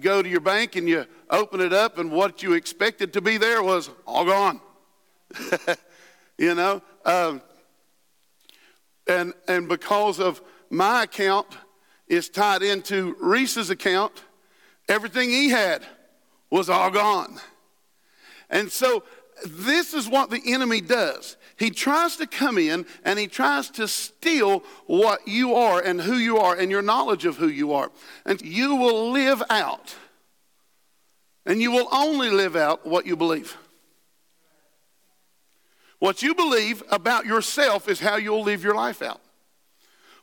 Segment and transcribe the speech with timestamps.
[0.00, 3.20] you go to your bank and you open it up, and what you expected to
[3.20, 4.60] be there was all gone.
[6.38, 7.42] you know, um,
[9.06, 11.46] and and because of my account
[12.08, 14.24] is tied into Reese's account,
[14.88, 15.84] everything he had
[16.48, 17.38] was all gone.
[18.48, 19.04] And so
[19.46, 21.36] this is what the enemy does.
[21.60, 26.14] He tries to come in and he tries to steal what you are and who
[26.14, 27.92] you are and your knowledge of who you are.
[28.24, 29.94] And you will live out,
[31.44, 33.58] and you will only live out what you believe.
[35.98, 39.20] What you believe about yourself is how you'll live your life out.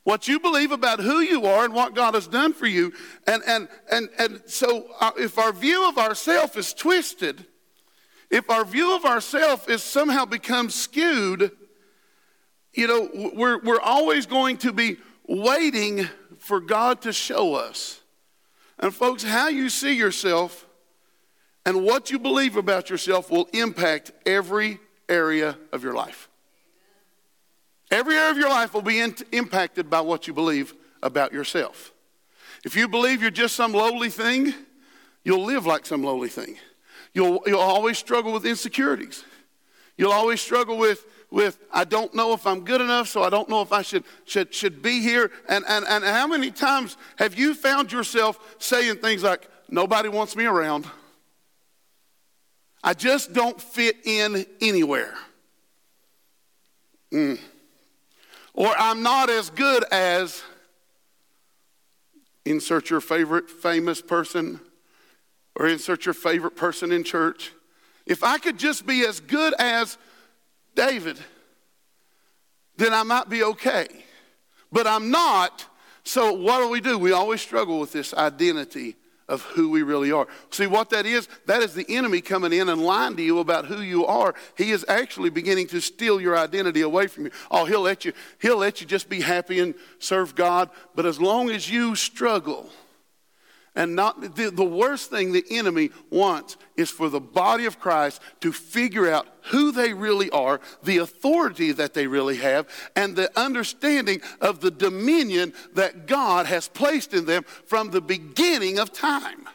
[0.03, 2.93] What you believe about who you are and what God has done for you.
[3.27, 7.45] And, and, and, and so, uh, if our view of ourself is twisted,
[8.29, 11.51] if our view of ourself is somehow become skewed,
[12.73, 14.97] you know, we're, we're always going to be
[15.27, 18.01] waiting for God to show us.
[18.79, 20.65] And, folks, how you see yourself
[21.65, 26.29] and what you believe about yourself will impact every area of your life.
[27.89, 31.93] Every area of your life will be in, impacted by what you believe about yourself.
[32.63, 34.53] If you believe you're just some lowly thing,
[35.23, 36.57] you'll live like some lowly thing.
[37.17, 39.23] You'll, you'll always struggle with insecurities.
[39.97, 43.49] You'll always struggle with, with I don't know if I'm good enough, so I don't
[43.49, 45.31] know if I should, should, should be here.
[45.49, 50.35] And, and, and how many times have you found yourself saying things like, nobody wants
[50.35, 50.85] me around?
[52.83, 55.15] I just don't fit in anywhere.
[57.11, 57.39] Mm.
[58.53, 60.43] Or I'm not as good as,
[62.45, 64.59] insert your favorite famous person
[65.57, 67.51] or insert your favorite person in church.
[68.05, 69.97] If I could just be as good as
[70.75, 71.17] David,
[72.77, 73.87] then I might be okay.
[74.71, 75.65] But I'm not.
[76.03, 76.97] So what do we do?
[76.97, 78.95] We always struggle with this identity
[79.27, 80.27] of who we really are.
[80.51, 81.27] See what that is?
[81.47, 84.35] That is the enemy coming in and lying to you about who you are.
[84.55, 87.31] He is actually beginning to steal your identity away from you.
[87.51, 91.19] Oh, he'll let you he'll let you just be happy and serve God, but as
[91.19, 92.69] long as you struggle,
[93.77, 98.19] and not the, the worst thing the enemy wants is for the body of Christ
[98.41, 103.31] to figure out who they really are, the authority that they really have, and the
[103.39, 109.47] understanding of the dominion that God has placed in them from the beginning of time.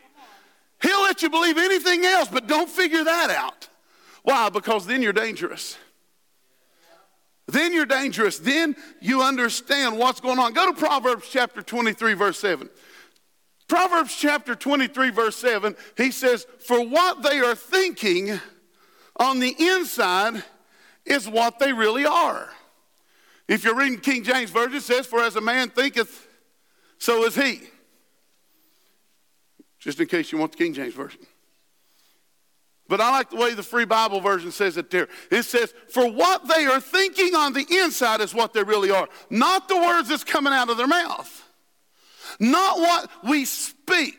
[0.80, 3.68] He'll let you believe anything else, but don't figure that out.
[4.22, 4.50] Why?
[4.50, 5.76] Because then you're dangerous.
[7.48, 8.38] Then you're dangerous.
[8.38, 10.52] Then you understand what's going on.
[10.52, 12.70] Go to Proverbs chapter 23, verse 7.
[13.72, 18.38] Proverbs chapter 23, verse 7, he says, For what they are thinking
[19.16, 20.44] on the inside
[21.06, 22.50] is what they really are.
[23.48, 26.28] If you're reading King James Version, it says, For as a man thinketh,
[26.98, 27.62] so is he.
[29.78, 31.22] Just in case you want the King James Version.
[32.88, 35.08] But I like the way the Free Bible Version says it there.
[35.30, 39.08] It says, For what they are thinking on the inside is what they really are,
[39.30, 41.41] not the words that's coming out of their mouth.
[42.38, 44.18] Not what we speak,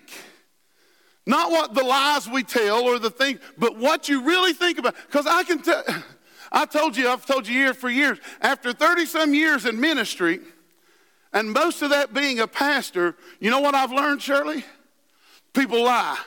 [1.26, 4.96] not what the lies we tell or the thing, but what you really think about.
[5.08, 5.84] Because I can tell,
[6.52, 10.40] I told you, I've told you here for years, after 30 some years in ministry,
[11.32, 14.64] and most of that being a pastor, you know what I've learned, Shirley?
[15.54, 16.20] People lie.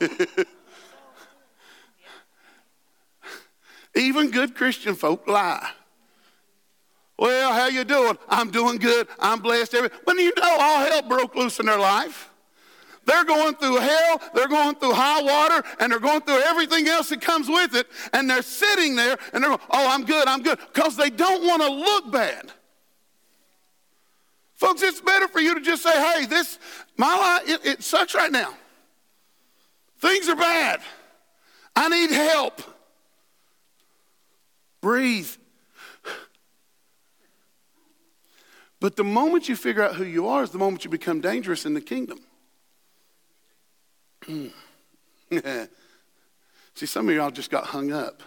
[3.94, 5.70] Even good Christian folk lie.
[7.18, 8.16] Well, how you doing?
[8.28, 9.08] I'm doing good.
[9.18, 9.74] I'm blessed.
[10.04, 12.30] When you know all hell broke loose in their life.
[13.04, 17.08] They're going through hell, they're going through high water, and they're going through everything else
[17.08, 17.86] that comes with it.
[18.12, 21.46] And they're sitting there and they're going, oh, I'm good, I'm good, because they don't
[21.46, 22.52] want to look bad.
[24.56, 26.58] Folks, it's better for you to just say, hey, this,
[26.98, 28.52] my life, it, it sucks right now.
[30.00, 30.80] Things are bad.
[31.74, 32.60] I need help.
[34.82, 35.30] Breathe.
[38.80, 41.66] But the moment you figure out who you are is the moment you become dangerous
[41.66, 42.20] in the kingdom.
[46.74, 48.22] See, some of y'all just got hung up.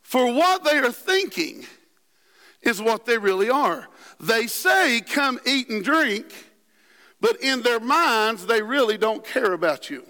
[0.00, 1.66] For what they are thinking
[2.62, 3.86] is what they really are.
[4.18, 6.32] They say, Come eat and drink,
[7.20, 10.04] but in their minds, they really don't care about you.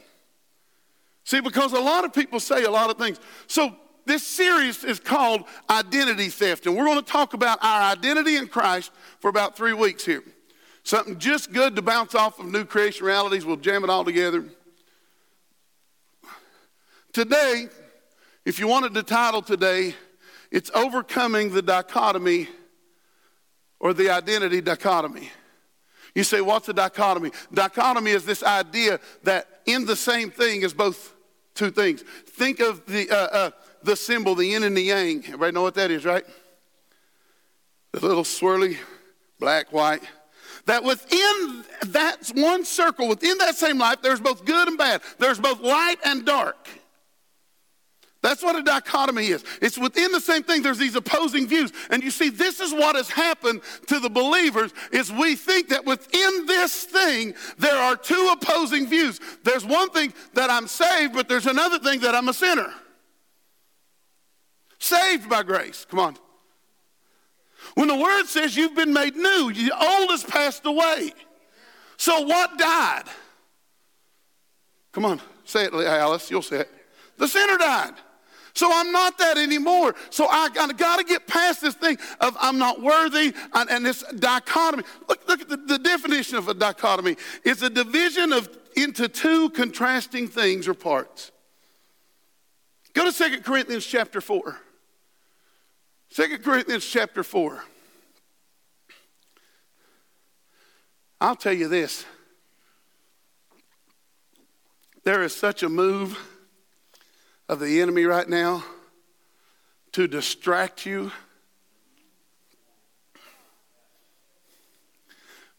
[1.25, 3.19] See, because a lot of people say a lot of things.
[3.49, 3.75] So
[4.07, 8.47] this series is called Identity Theft, and we're going to talk about our identity in
[8.49, 10.23] Christ for about three weeks here.
[10.85, 13.45] Something just good to bounce off of New Creation Realities.
[13.45, 14.45] We'll jam it all together.
[17.13, 17.67] Today,
[18.45, 19.95] if you wanted the title today,
[20.53, 22.49] it's Overcoming the Dichotomy
[23.81, 25.31] or the identity dichotomy.
[26.15, 27.33] You say, what's a dichotomy?
[27.53, 31.15] Dichotomy is this idea that in the same thing is both
[31.55, 32.03] two things.
[32.27, 33.51] Think of the, uh, uh,
[33.83, 35.19] the symbol, the yin and the yang.
[35.25, 36.25] Everybody know what that is, right?
[37.93, 38.77] The little swirly
[39.39, 40.03] black, white.
[40.67, 45.01] That within that one circle, within that same life, there's both good and bad.
[45.19, 46.69] There's both light and dark.
[48.23, 49.45] That's what a dichotomy is.
[49.63, 50.61] It's within the same thing.
[50.61, 51.73] There's these opposing views.
[51.91, 55.85] And you see, this is what has happened to the believers is we think that
[55.85, 59.21] within this thing, there are two opposing views.
[59.45, 62.73] There's one thing that I'm saved, but there's another thing that I'm a sinner.
[64.79, 65.87] Saved by grace.
[65.89, 66.17] Come on.
[67.75, 71.13] When the word says you've been made new, the old has passed away.
[71.97, 73.05] So what died?
[74.93, 76.31] Come on, say it, Alice.
[76.31, 76.71] You'll say it.
[77.19, 77.95] The sinner died.
[78.55, 79.95] So I'm not that anymore.
[80.09, 84.03] So I got to get past this thing of I'm not worthy and, and this
[84.19, 84.83] dichotomy.
[85.09, 87.19] Look, look at the, the definition of a dichotomy.
[87.45, 91.33] It's a division of into two contrasting things or parts.
[92.95, 94.59] Go to 2 Corinthians chapter 4.
[96.17, 97.63] 2 Corinthians chapter 4.
[101.21, 102.07] I'll tell you this.
[105.05, 106.19] There is such a move
[107.51, 108.65] of the enemy right now
[109.93, 111.13] to distract you,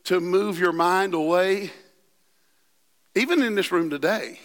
[0.05, 1.71] to move your mind away,
[3.13, 4.39] even in this room today.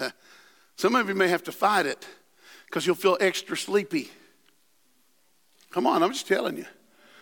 [0.76, 2.06] Some of you may have to fight it
[2.74, 4.10] because you'll feel extra sleepy.
[5.70, 6.66] Come on, I'm just telling you.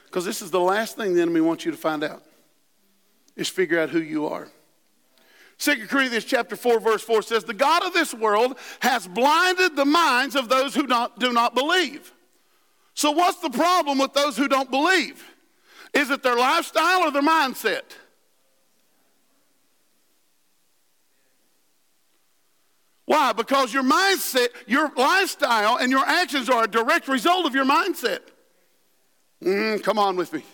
[0.07, 2.23] Because this is the last thing the enemy wants you to find out
[3.37, 4.49] is figure out who you are.
[5.59, 9.85] 2 Corinthians chapter 4 verse 4 says, The God of this world has blinded the
[9.85, 12.15] minds of those who not, do not believe.
[12.95, 15.23] So what's the problem with those who don't believe?
[15.93, 17.83] Is it their lifestyle or their mindset?
[23.05, 23.33] Why?
[23.33, 28.21] Because your mindset, your lifestyle, and your actions are a direct result of your mindset.
[29.43, 30.45] Mm, come on with me.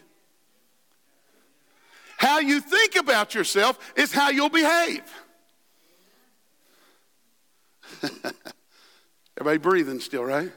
[2.16, 5.02] How you think about yourself is how you'll behave.
[9.38, 10.50] Everybody breathing still, right?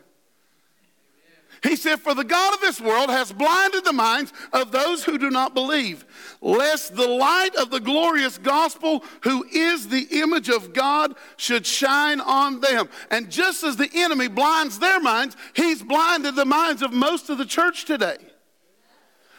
[1.63, 5.19] He said, For the God of this world has blinded the minds of those who
[5.19, 6.05] do not believe,
[6.41, 12.19] lest the light of the glorious gospel, who is the image of God, should shine
[12.19, 12.89] on them.
[13.11, 17.37] And just as the enemy blinds their minds, he's blinded the minds of most of
[17.37, 18.17] the church today.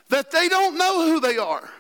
[0.09, 1.71] That they don't know who they are.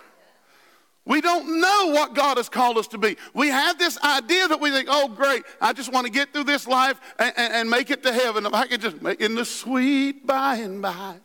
[1.04, 3.16] We don't know what God has called us to be.
[3.34, 6.44] We have this idea that we think, oh, great, I just want to get through
[6.44, 8.46] this life and, and, and make it to heaven.
[8.46, 11.16] If I can just make in the sweet by and by.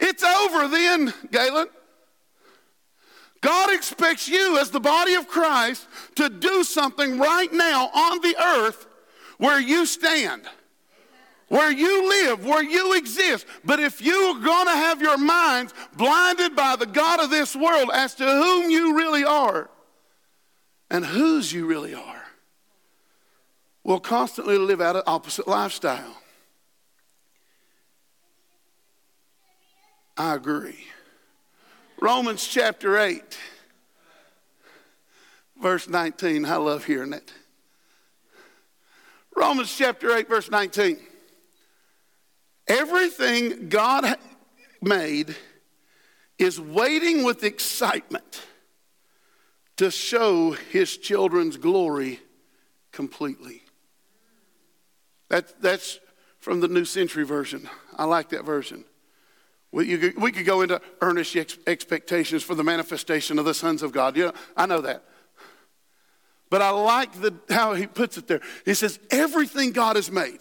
[0.00, 1.66] It's over then, Galen.
[3.40, 5.86] God expects you, as the body of Christ,
[6.16, 8.86] to do something right now on the earth
[9.36, 10.42] where you stand
[11.48, 13.46] where you live, where you exist.
[13.64, 17.90] But if you're going to have your minds blinded by the God of this world
[17.92, 19.70] as to whom you really are
[20.90, 22.22] and whose you really are,
[23.82, 26.16] we'll constantly live out an opposite lifestyle.
[30.16, 30.84] I agree.
[32.00, 33.38] Romans chapter 8,
[35.60, 36.44] verse 19.
[36.44, 37.32] I love hearing it.
[39.36, 40.98] Romans chapter 8, verse 19.
[42.68, 44.16] Everything God
[44.82, 45.34] made
[46.38, 48.42] is waiting with excitement
[49.76, 52.20] to show his children's glory
[52.92, 53.62] completely.
[55.28, 55.98] That, that's
[56.38, 57.68] from the New Century Version.
[57.96, 58.84] I like that version.
[59.70, 63.82] We, could, we could go into earnest ex- expectations for the manifestation of the sons
[63.82, 64.16] of God.
[64.16, 65.04] Yeah, I know that.
[66.50, 68.40] But I like the, how he puts it there.
[68.64, 70.38] He says, everything God has made.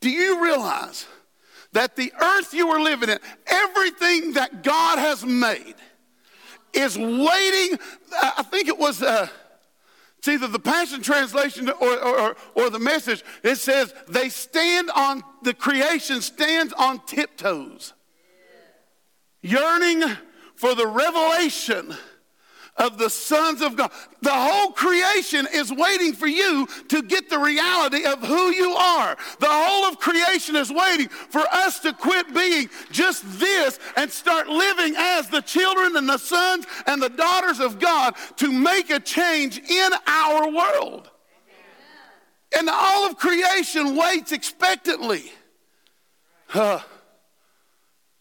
[0.00, 1.06] Do you realize
[1.72, 5.74] that the earth you are living in, everything that God has made,
[6.72, 7.78] is waiting.
[8.22, 9.02] I think it was.
[9.02, 9.28] Uh,
[10.18, 13.22] it's either the Passion Translation or, or, or, the message.
[13.44, 17.92] It says they stand on, the creation stands on tiptoes,
[19.40, 20.02] yearning
[20.56, 21.94] for the revelation
[22.78, 23.90] of the sons of God.
[24.22, 29.16] The whole creation is waiting for you to get the reality of who you are.
[29.40, 34.48] The whole of creation is waiting for us to quit being just this and start
[34.48, 39.00] living as the children and the sons and the daughters of God to make a
[39.00, 41.10] change in our world.
[42.56, 45.32] And all of creation waits expectantly
[46.54, 46.80] Uh,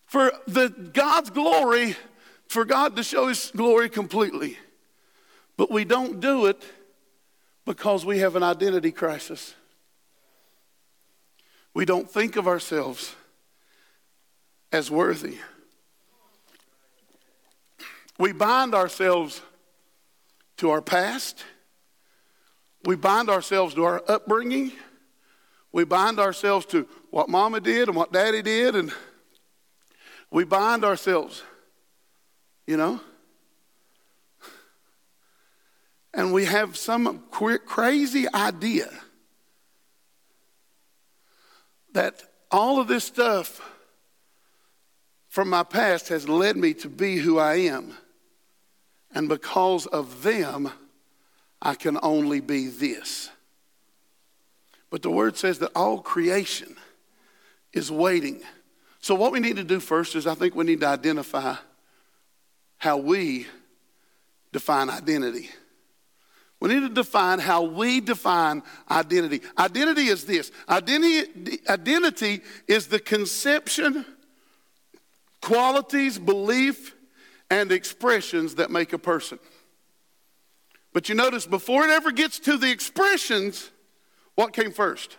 [0.05, 1.95] for the God's glory,
[2.47, 4.57] for God to show his glory completely.
[5.57, 6.61] But we don't do it
[7.65, 9.53] because we have an identity crisis.
[11.73, 13.13] We don't think of ourselves
[14.71, 15.37] as worthy.
[18.19, 19.41] We bind ourselves
[20.57, 21.43] to our past.
[22.83, 24.71] We bind ourselves to our upbringing.
[25.71, 28.91] We bind ourselves to what mama did and what daddy did, and
[30.31, 31.43] we bind ourselves,
[32.67, 32.99] you know?
[36.13, 38.89] And we have some crazy idea
[41.93, 43.61] that all of this stuff
[45.27, 47.93] from my past has led me to be who I am.
[49.13, 50.71] And because of them,
[51.61, 53.29] I can only be this.
[54.89, 56.75] But the word says that all creation
[57.73, 58.41] is waiting.
[59.01, 61.55] So, what we need to do first is I think we need to identify
[62.77, 63.47] how we
[64.51, 65.49] define identity.
[66.59, 69.41] We need to define how we define identity.
[69.57, 74.05] Identity is this identity, identity is the conception,
[75.41, 76.95] qualities, belief,
[77.49, 79.39] and expressions that make a person.
[80.93, 83.69] But you notice before it ever gets to the expressions,
[84.33, 85.17] what came first?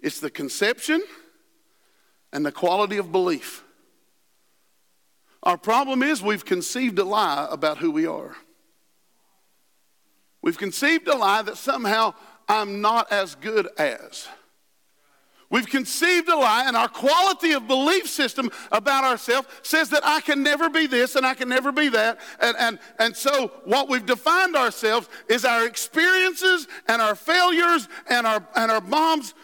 [0.00, 1.02] It's the conception
[2.32, 3.63] and the quality of belief.
[5.44, 8.34] Our problem is we've conceived a lie about who we are.
[10.40, 12.14] We've conceived a lie that somehow
[12.48, 14.26] I'm not as good as.
[15.50, 20.20] We've conceived a lie, and our quality of belief system about ourselves says that I
[20.22, 22.18] can never be this and I can never be that.
[22.40, 28.26] And, and, and so, what we've defined ourselves is our experiences and our failures and
[28.26, 29.34] our, and our mom's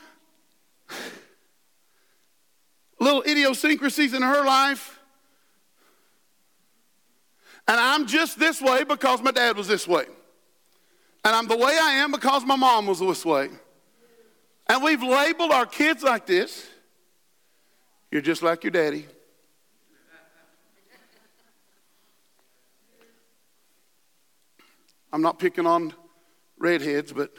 [2.98, 4.99] little idiosyncrasies in her life.
[7.70, 10.04] And I'm just this way because my dad was this way.
[11.24, 13.48] And I'm the way I am because my mom was this way.
[14.68, 16.66] And we've labeled our kids like this.
[18.10, 19.06] You're just like your daddy.
[25.12, 25.94] I'm not picking on
[26.58, 27.32] redheads, but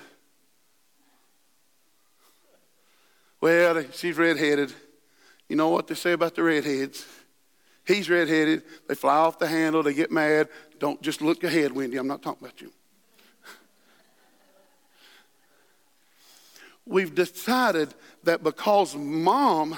[3.41, 4.71] well, she's redheaded.
[5.49, 7.05] You know what they say about the redheads?
[7.85, 8.63] He's redheaded.
[8.87, 9.83] They fly off the handle.
[9.83, 10.49] They get mad.
[10.79, 11.97] Don't just look ahead, Wendy.
[11.97, 12.71] I'm not talking about you.
[16.85, 19.77] we've decided that because mom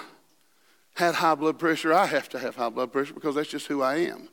[0.96, 3.82] had high blood pressure, I have to have high blood pressure because that's just who
[3.82, 4.30] I am.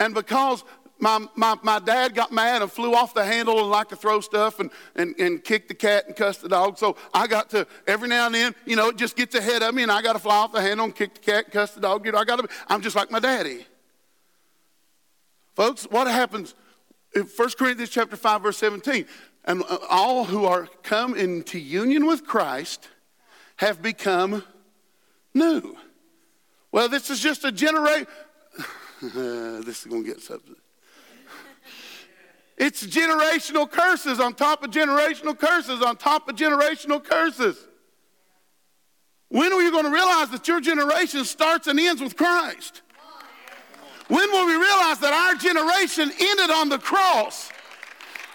[0.00, 0.64] And because
[1.04, 4.22] my, my, my dad got mad and flew off the handle and liked to throw
[4.22, 6.78] stuff and, and, and kick the cat and cuss the dog.
[6.78, 9.74] So I got to, every now and then, you know, it just gets ahead of
[9.74, 11.72] me and I got to fly off the handle and kick the cat and cuss
[11.72, 12.06] the dog.
[12.06, 13.66] You know, I got to, I'm just like my daddy.
[15.54, 16.54] Folks, what happens
[17.14, 19.04] in 1 Corinthians chapter 5, verse 17?
[19.44, 22.88] And uh, all who are come into union with Christ
[23.56, 24.42] have become
[25.34, 25.76] new.
[26.72, 28.06] Well, this is just a generation.
[29.02, 30.56] this is going to get something.
[32.56, 37.66] It's generational curses on top of generational curses on top of generational curses.
[39.28, 42.82] When are you going to realize that your generation starts and ends with Christ?
[44.08, 47.50] When will we realize that our generation ended on the cross?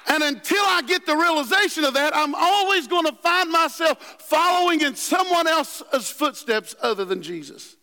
[0.08, 4.82] And until I get the realization of that, I'm always going to find myself following
[4.82, 7.78] in someone else's footsteps other than Jesus.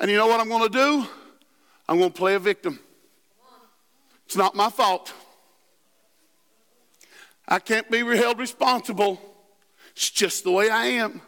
[0.00, 1.06] And you know what I'm going to do?
[1.88, 2.80] I'm going to play a victim.
[4.26, 5.12] It's not my fault.
[7.46, 9.20] I can't be held responsible.
[9.92, 11.20] It's just the way I am.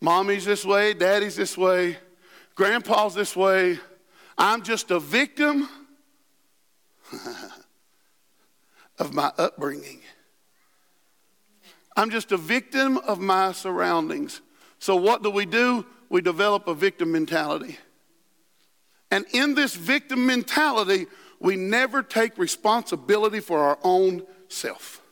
[0.00, 1.96] Mommy's this way, daddy's this way,
[2.54, 3.78] grandpa's this way.
[4.36, 5.68] I'm just a victim.
[8.98, 10.00] of my upbringing.
[11.96, 14.40] I'm just a victim of my surroundings.
[14.78, 15.86] So, what do we do?
[16.08, 17.78] We develop a victim mentality.
[19.10, 21.06] And in this victim mentality,
[21.44, 25.02] we never take responsibility for our own self.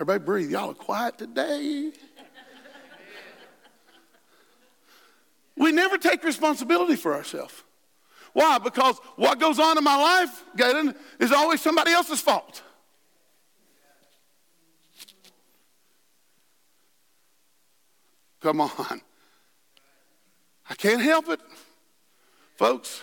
[0.00, 0.50] Everybody breathe.
[0.50, 1.92] Y'all are quiet today.
[5.58, 7.62] we never take responsibility for ourselves.
[8.32, 8.56] Why?
[8.56, 12.62] Because what goes on in my life, Galen, is always somebody else's fault.
[18.40, 19.02] Come on.
[20.70, 21.40] I can't help it.
[22.56, 23.02] Folks,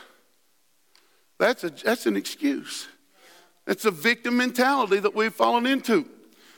[1.38, 2.88] that's, a, that's an excuse.
[3.68, 6.06] It's a victim mentality that we've fallen into.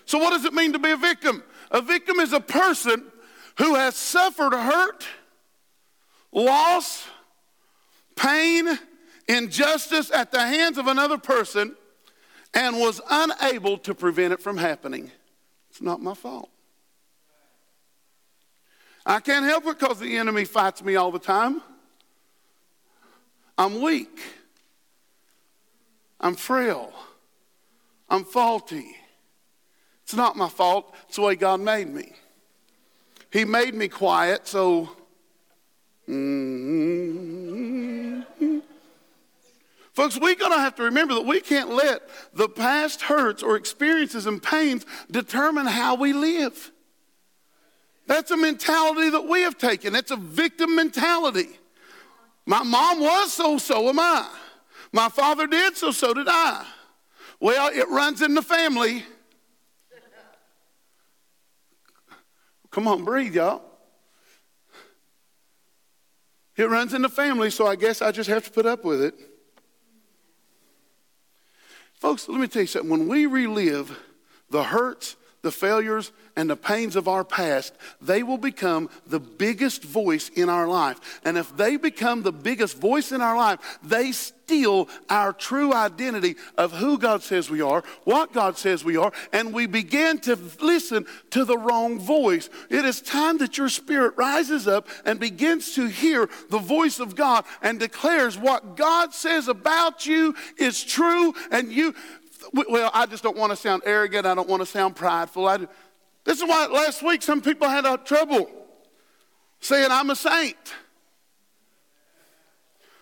[0.06, 1.44] So, what does it mean to be a victim?
[1.72, 3.04] A victim is a person
[3.58, 5.06] who has suffered hurt,
[6.32, 7.06] loss,
[8.16, 8.80] pain,
[9.28, 11.76] injustice at the hands of another person
[12.54, 15.12] and was unable to prevent it from happening.
[15.70, 16.50] It's not my fault.
[19.06, 21.62] I can't help it because the enemy fights me all the time.
[23.58, 24.20] I'm weak.
[26.20, 26.92] I'm frail.
[28.10, 28.96] I'm faulty.
[30.04, 30.94] It's not my fault.
[31.08, 32.14] It's the way God made me.
[33.32, 34.90] He made me quiet, so.
[36.08, 37.56] Mm-hmm.
[39.94, 42.02] Folks, we're going to have to remember that we can't let
[42.34, 46.72] the past hurts or experiences and pains determine how we live.
[48.06, 49.96] That's a mentality that we have taken.
[49.96, 51.58] It's a victim mentality.
[52.46, 54.30] My mom was, so so am I.
[54.92, 56.66] My father did, so so did I.
[57.40, 59.04] Well, it runs in the family.
[62.72, 63.62] Come on, breathe, y'all.
[66.58, 69.02] It runs in the family, so I guess I just have to put up with
[69.02, 69.16] it.
[71.94, 72.90] Folks, let me tell you something.
[72.90, 73.98] When we relive
[74.50, 79.84] the hurts, the failures, and the pains of our past, they will become the biggest
[79.84, 81.22] voice in our life.
[81.24, 86.36] And if they become the biggest voice in our life, they steal our true identity
[86.58, 90.36] of who God says we are, what God says we are, and we begin to
[90.62, 92.50] listen to the wrong voice.
[92.72, 97.16] It is time that your spirit rises up and begins to hear the voice of
[97.16, 101.94] God and declares what God says about you is true and you
[102.56, 104.26] well, I just don't want to sound arrogant.
[104.26, 105.48] I don't want to sound prideful.
[105.48, 105.58] I,
[106.24, 108.50] this is why last week some people had a trouble
[109.60, 110.74] saying I'm a saint.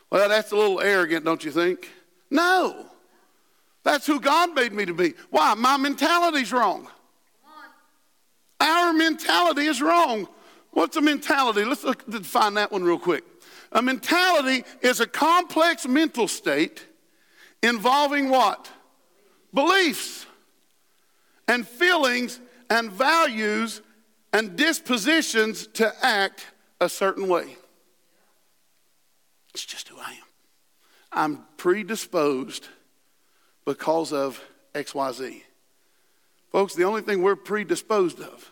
[0.10, 1.90] Well, that's a little arrogant, don't you think?
[2.30, 2.86] No.
[3.84, 5.14] That's who God made me to be.
[5.30, 5.54] Why?
[5.56, 6.88] My mentality's wrong.
[8.60, 10.28] Our mentality is wrong.
[10.72, 11.66] What's a mentality?
[11.66, 13.24] Let's look, define that one real quick.
[13.72, 16.86] A mentality is a complex mental state
[17.62, 18.70] involving what?
[19.54, 20.26] Beliefs
[21.48, 22.40] and feelings
[22.70, 23.82] and values
[24.32, 26.48] and dispositions to act
[26.82, 27.56] a certain way.
[29.54, 30.18] It's just who I am.
[31.12, 32.68] I'm predisposed
[33.66, 35.44] because of XYZ.
[36.52, 38.52] Folks, the only thing we're predisposed of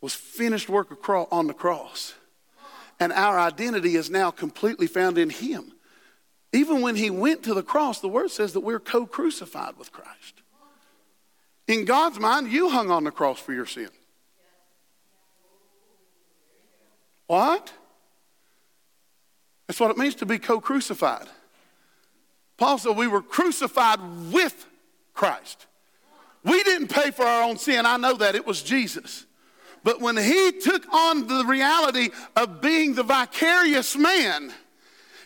[0.00, 0.88] was finished work
[1.32, 2.14] on the cross.
[3.00, 5.72] And our identity is now completely found in Him.
[6.52, 9.92] Even when He went to the cross, the Word says that we're co crucified with
[9.92, 10.42] Christ.
[11.66, 13.90] In God's mind, you hung on the cross for your sin.
[17.26, 17.72] What?
[19.66, 21.26] That's what it means to be co crucified.
[22.56, 24.00] Paul said we were crucified
[24.32, 24.66] with
[25.14, 25.66] Christ.
[26.42, 27.84] We didn't pay for our own sin.
[27.84, 28.34] I know that.
[28.34, 29.26] It was Jesus.
[29.84, 34.52] But when he took on the reality of being the vicarious man,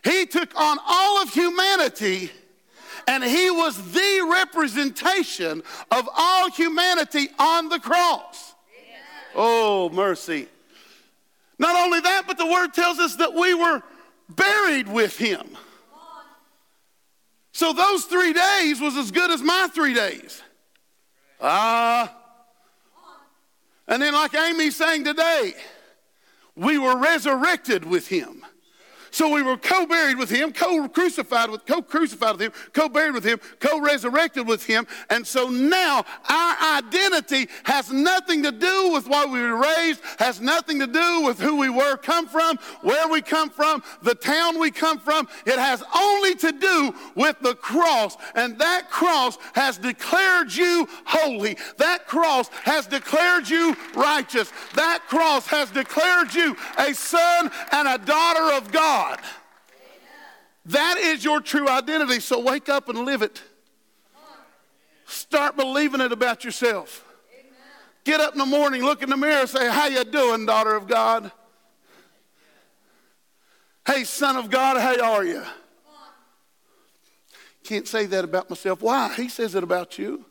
[0.04, 2.30] he took on all of humanity
[3.08, 8.54] and he was the representation of all humanity on the cross.
[9.34, 10.48] Oh, mercy.
[11.58, 13.82] Not only that, but the word tells us that we were
[14.28, 15.56] buried with him.
[17.52, 20.42] So those three days was as good as my three days.
[21.40, 22.04] Ah.
[22.04, 22.18] Uh,
[23.88, 25.54] and then, like Amy sang today,
[26.56, 28.41] we were resurrected with him.
[29.12, 34.48] So we were co-buried with him, co-crucified with, co-crucified with him, co-buried with him, co-resurrected
[34.48, 34.86] with him.
[35.10, 40.40] And so now our identity has nothing to do with what we were raised, has
[40.40, 44.58] nothing to do with who we were, come from, where we come from, the town
[44.58, 45.28] we come from.
[45.44, 48.16] It has only to do with the cross.
[48.34, 51.58] And that cross has declared you holy.
[51.76, 54.50] That cross has declared you righteous.
[54.74, 59.01] That cross has declared you a son and a daughter of God.
[59.02, 59.20] God.
[60.66, 62.20] That is your true identity.
[62.20, 63.42] So wake up and live it.
[65.06, 67.04] Start believing it about yourself.
[68.04, 70.88] Get up in the morning, look in the mirror, say, "How you doing, daughter of
[70.88, 71.30] God?"
[73.86, 75.42] "Hey, son of God, how are you?"
[77.64, 78.82] Can't say that about myself.
[78.82, 79.14] Why?
[79.14, 80.24] He says it about you.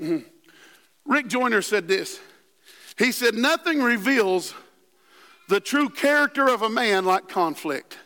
[0.00, 0.28] Mm-hmm.
[1.04, 2.20] Rick Joyner said this.
[2.96, 4.54] He said, Nothing reveals
[5.48, 7.98] the true character of a man like conflict.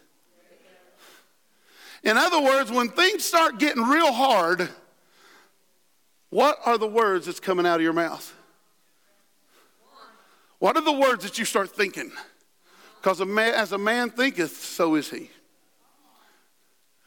[2.02, 4.68] In other words, when things start getting real hard,
[6.30, 8.34] what are the words that's coming out of your mouth?
[10.58, 12.12] What are the words that you start thinking?
[13.00, 15.30] Because as a man thinketh, so is he.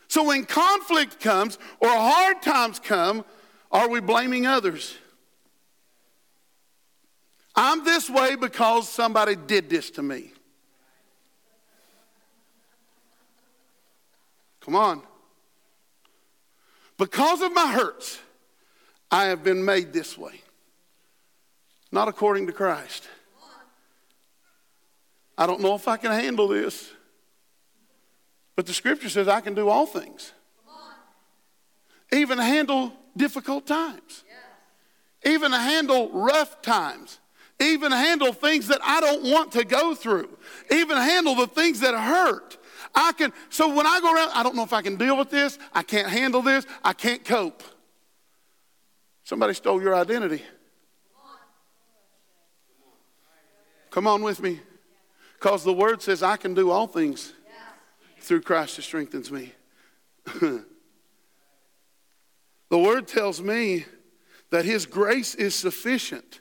[0.08, 3.24] So when conflict comes or hard times come
[3.72, 4.98] Are we blaming others?
[7.56, 10.32] I'm this way because somebody did this to me.
[14.62, 15.02] Come on.
[16.98, 18.20] Because of my hurts,
[19.10, 20.42] I have been made this way.
[21.92, 23.08] Not according to Christ.
[25.38, 26.92] I don't know if I can handle this.
[28.56, 30.32] But the scripture says I can do all things.
[32.14, 34.24] Even handle difficult times.
[35.26, 37.20] Even handle rough times.
[37.62, 40.30] Even handle things that I don't want to go through.
[40.72, 42.58] Even handle the things that hurt.
[42.96, 45.30] I can, so when I go around, I don't know if I can deal with
[45.30, 45.60] this.
[45.72, 46.66] I can't handle this.
[46.84, 47.64] I can't cope.
[49.24, 50.42] Somebody stole your identity.
[53.92, 54.60] Come on with me.
[55.34, 57.34] Because the word says, I can do all things
[58.20, 59.54] through Christ who strengthens me.
[60.42, 60.66] the
[62.72, 63.86] word tells me
[64.50, 66.41] that his grace is sufficient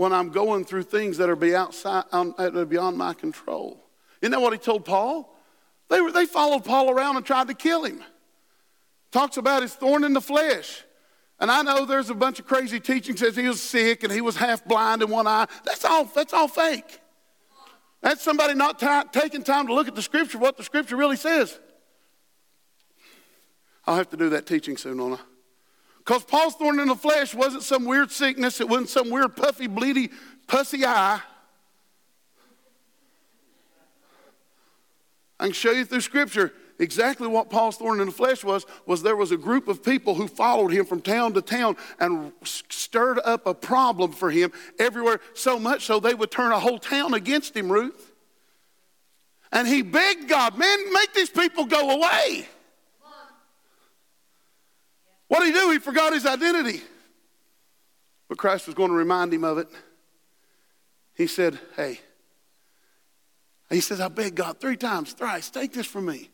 [0.00, 3.84] when I'm going through things that are be outside, um, that are beyond my control.
[4.22, 5.36] Isn't that what he told Paul?
[5.90, 8.02] They, were, they followed Paul around and tried to kill him.
[9.12, 10.84] Talks about his thorn in the flesh.
[11.38, 14.22] And I know there's a bunch of crazy teaching says he was sick and he
[14.22, 15.46] was half blind in one eye.
[15.66, 16.98] That's all, that's all fake.
[18.00, 21.16] That's somebody not t- taking time to look at the scripture, what the scripture really
[21.16, 21.60] says.
[23.86, 25.20] I'll have to do that teaching soon, I?
[26.10, 29.68] Because Paul's thorn in the flesh wasn't some weird sickness, it wasn't some weird puffy,
[29.68, 30.10] bleedy,
[30.48, 31.20] pussy eye.
[35.38, 39.04] I can show you through scripture exactly what Paul's thorn in the flesh was, was
[39.04, 43.20] there was a group of people who followed him from town to town and stirred
[43.24, 47.14] up a problem for him everywhere, so much so they would turn a whole town
[47.14, 48.10] against him, Ruth.
[49.52, 52.48] And he begged God, man, make these people go away.
[55.30, 55.70] What did he do?
[55.70, 56.82] He forgot his identity.
[58.28, 59.68] But Christ was going to remind him of it.
[61.14, 62.00] He said, Hey,
[63.70, 66.30] he says, I beg God three times, thrice, take this from me.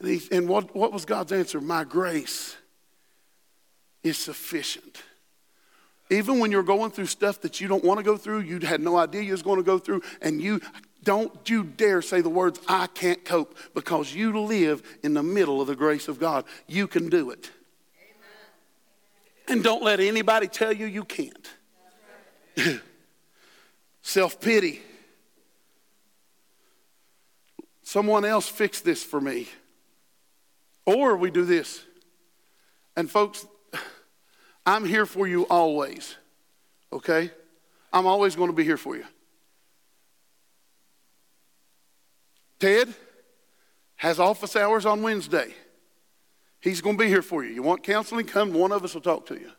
[0.00, 1.60] And, he, and what, what was God's answer?
[1.60, 2.56] My grace
[4.02, 5.02] is sufficient.
[6.08, 8.80] Even when you're going through stuff that you don't want to go through, you had
[8.80, 10.62] no idea you was going to go through, and you
[11.02, 15.60] don't you dare say the words, I can't cope, because you live in the middle
[15.60, 16.46] of the grace of God.
[16.66, 17.50] You can do it.
[19.48, 21.48] And don't let anybody tell you you can't.
[22.56, 22.80] Right.
[24.00, 24.80] Self pity.
[27.82, 29.48] Someone else fix this for me.
[30.86, 31.82] Or we do this.
[32.96, 33.46] And folks,
[34.66, 36.16] I'm here for you always,
[36.92, 37.30] okay?
[37.92, 39.04] I'm always going to be here for you.
[42.58, 42.94] Ted
[43.96, 45.54] has office hours on Wednesday.
[46.64, 47.52] He's going to be here for you.
[47.52, 48.24] You want counseling?
[48.24, 49.50] Come, one of us will talk to you.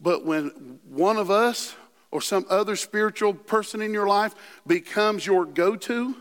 [0.00, 1.76] But when one of us
[2.10, 4.34] or some other spiritual person in your life
[4.66, 6.16] becomes your go to,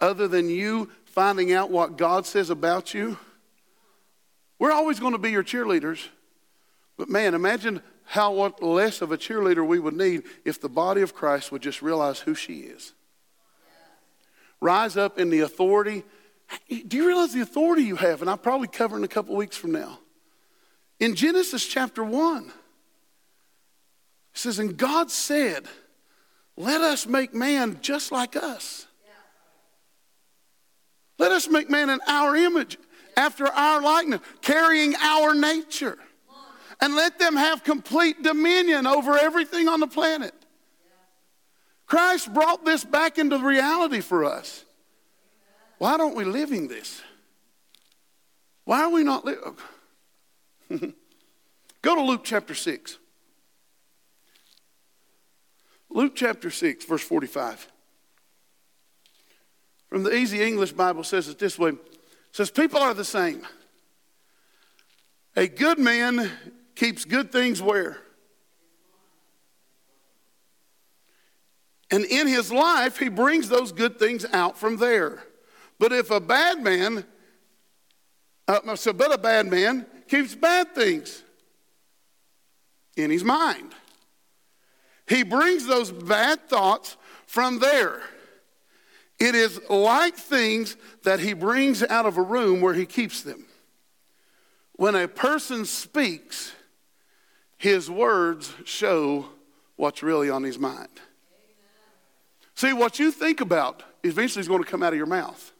[0.00, 3.18] other than you finding out what God says about you,
[4.58, 6.08] we're always going to be your cheerleaders.
[6.96, 11.02] But man, imagine how what less of a cheerleader we would need if the body
[11.02, 12.94] of Christ would just realize who she is.
[14.62, 16.04] Rise up in the authority.
[16.68, 18.20] Do you realize the authority you have?
[18.20, 19.98] And I'll probably cover in a couple weeks from now.
[21.00, 22.52] In Genesis chapter 1, it
[24.34, 25.66] says, And God said,
[26.56, 28.86] Let us make man just like us.
[31.18, 32.78] Let us make man in our image,
[33.16, 35.98] after our likeness, carrying our nature.
[36.80, 40.34] And let them have complete dominion over everything on the planet.
[41.92, 44.64] Christ brought this back into reality for us.
[45.76, 47.02] Why aren't we living this?
[48.64, 49.58] Why are we not living?
[51.82, 52.96] Go to Luke chapter 6.
[55.90, 57.70] Luke chapter 6, verse 45
[59.90, 61.72] from the Easy English Bible says it this way.
[61.72, 61.78] It
[62.32, 63.46] says, People are the same.
[65.36, 66.30] A good man
[66.74, 67.98] keeps good things where?
[71.92, 75.22] And in his life, he brings those good things out from there.
[75.78, 77.04] But if a bad man,
[78.48, 81.22] uh, so but a bad man keeps bad things
[82.96, 83.74] in his mind.
[85.06, 88.00] He brings those bad thoughts from there.
[89.18, 93.44] It is like things that he brings out of a room where he keeps them.
[94.72, 96.52] When a person speaks,
[97.58, 99.26] his words show
[99.76, 100.88] what's really on his mind.
[102.62, 105.52] See, what you think about eventually is going to come out of your mouth.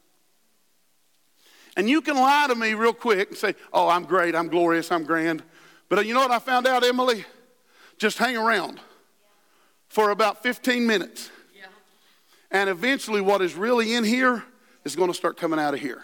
[1.75, 4.89] And you can lie to me real quick and say, Oh, I'm great, I'm glorious,
[4.89, 5.43] I'm grand.
[5.89, 7.25] But uh, you know what I found out, Emily?
[7.97, 8.79] Just hang around
[9.89, 11.29] for about 15 minutes.
[11.53, 11.65] Yeah.
[12.51, 14.41] And eventually, what is really in here
[14.85, 16.01] is going to start coming out of here.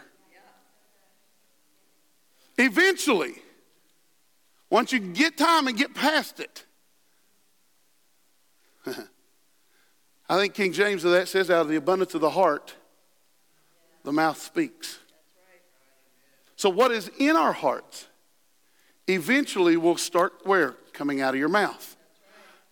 [2.57, 2.65] Yeah.
[2.65, 3.35] Eventually,
[4.69, 6.65] once you get time and get past it.
[10.30, 12.76] I think King James of that says, out of the abundance of the heart,
[14.04, 15.00] the mouth speaks.
[16.56, 18.08] So, what is in our hearts
[19.08, 20.76] eventually will start where?
[20.94, 21.96] Coming out of your mouth.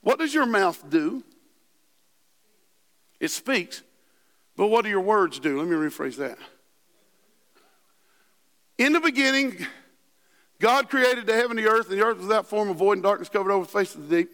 [0.02, 1.24] What does your mouth do?
[3.20, 3.82] It speaks.
[4.56, 5.60] But what do your words do?
[5.60, 6.38] Let me rephrase that.
[8.78, 9.66] In the beginning,
[10.60, 12.94] God created the heaven and the earth, and the earth was without form of void,
[12.94, 14.32] and darkness covered over the face of the deep.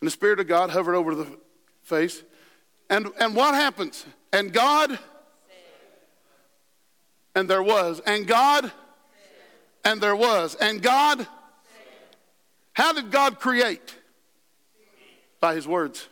[0.00, 1.38] And the Spirit of God hovered over the
[1.82, 2.22] face.
[2.94, 4.06] And, and what happens?
[4.32, 4.96] And God,
[7.34, 7.98] and there was.
[8.06, 8.70] And God,
[9.84, 10.54] and there was.
[10.54, 11.26] And God,
[12.72, 13.96] how did God create?
[15.40, 16.06] By His words.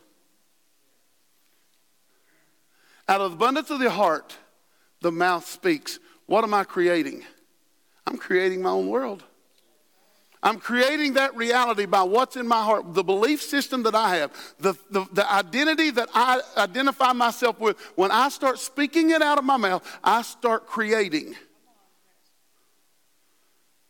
[3.07, 4.35] Out of the abundance of the heart,
[4.99, 5.99] the mouth speaks.
[6.25, 7.23] What am I creating?
[8.05, 9.23] I'm creating my own world.
[10.43, 14.33] I'm creating that reality by what's in my heart, the belief system that I have,
[14.59, 17.79] the, the, the, identity that I identify myself with.
[17.95, 21.35] When I start speaking it out of my mouth, I start creating.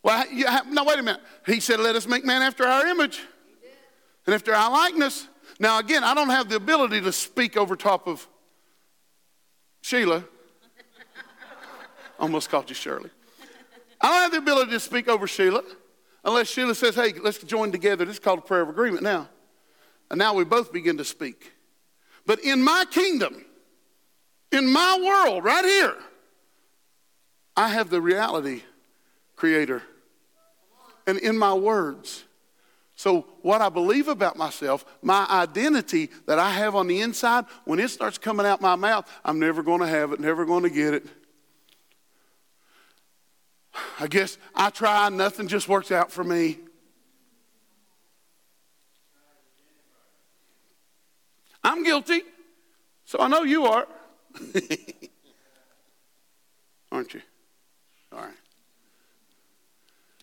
[0.04, 1.22] Well, you have, no, wait a minute.
[1.48, 3.20] He said, Let us make man after our image
[4.28, 5.28] and after our likeness.
[5.60, 8.28] Now, again, I don't have the ability to speak over top of
[9.82, 10.24] Sheila.
[12.20, 13.10] Almost called you Shirley.
[14.00, 15.64] I don't have the ability to speak over Sheila.
[16.24, 18.06] Unless Sheila says, hey, let's join together.
[18.06, 19.30] This is called a prayer of agreement now.
[20.10, 21.52] And now we both begin to speak.
[22.26, 23.44] But in my kingdom,
[24.52, 25.96] in my world, right here,
[27.58, 28.64] I have the reality
[29.36, 29.84] creator.
[31.06, 32.24] And in my words.
[32.96, 37.80] So, what I believe about myself, my identity that I have on the inside, when
[37.80, 40.70] it starts coming out my mouth, I'm never going to have it, never going to
[40.70, 41.08] get it.
[44.00, 46.60] I guess I try, nothing just works out for me.
[51.64, 52.22] I'm guilty,
[53.06, 53.88] so I know you are.
[56.92, 57.22] Aren't you?
[58.12, 58.34] All right.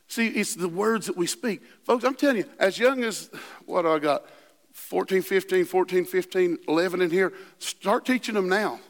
[0.07, 1.63] See, it's the words that we speak.
[1.85, 3.31] Folks, I'm telling you, as young as,
[3.65, 4.25] what do I got?
[4.73, 7.33] 14, 15, 14, 15, 11 in here.
[7.59, 8.81] Start teaching them now.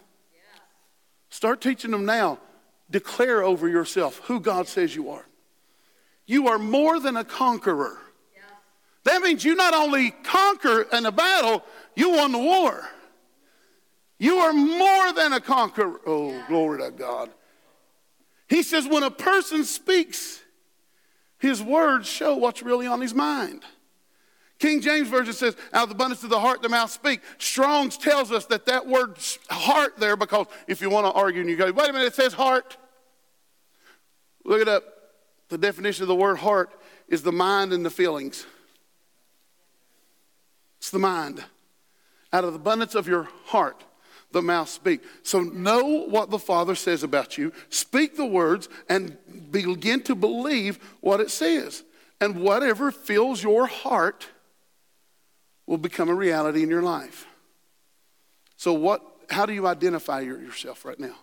[1.30, 2.38] Start teaching them now
[2.90, 5.26] declare over yourself who God says you are.
[6.26, 7.98] You are more than a conqueror.
[8.34, 8.42] Yeah.
[9.04, 12.88] That means you not only conquer in a battle, you won the war.
[14.18, 16.00] You are more than a conqueror.
[16.06, 16.44] Oh, yeah.
[16.46, 17.30] glory to God.
[18.48, 20.42] He says, when a person speaks,
[21.38, 23.62] his words show what's really on his mind.
[24.60, 27.22] King James Version says, out of the abundance of the heart, the mouth speak.
[27.38, 29.16] Strong's tells us that that word
[29.48, 32.14] heart there, because if you want to argue and you go, wait a minute, it
[32.14, 32.76] says heart.
[34.44, 34.84] Look it up.
[35.48, 36.70] The definition of the word heart
[37.08, 38.46] is the mind and the feelings.
[40.78, 41.42] It's the mind.
[42.30, 43.82] Out of the abundance of your heart,
[44.30, 45.00] the mouth speak.
[45.22, 49.16] So know what the Father says about you, speak the words, and
[49.50, 51.82] begin to believe what it says.
[52.20, 54.28] And whatever fills your heart
[55.70, 57.28] will become a reality in your life.
[58.56, 61.14] So what how do you identify yourself right now?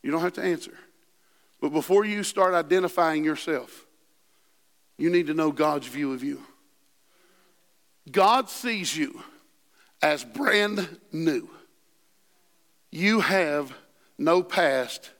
[0.00, 0.78] You don't have to answer.
[1.60, 3.84] But before you start identifying yourself,
[4.96, 6.40] you need to know God's view of you.
[8.08, 9.24] God sees you
[10.00, 11.50] as brand new.
[12.92, 13.72] You have
[14.16, 15.10] no past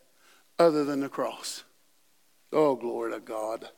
[0.61, 1.64] other than the cross.
[2.53, 3.68] Oh, glory to God.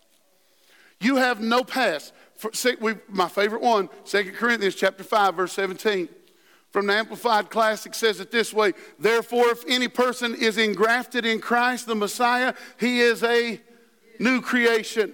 [1.01, 2.13] You have no past.
[2.41, 2.51] For,
[2.81, 6.09] we, my favorite one, 2 Corinthians chapter 5, verse 17
[6.71, 11.41] from the Amplified Classic says it this way Therefore, if any person is engrafted in
[11.41, 13.61] Christ, the Messiah, he is a
[14.19, 15.13] new creation,